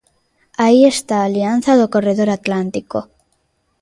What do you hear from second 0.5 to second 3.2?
Aí está a alianza do corredor atlántico.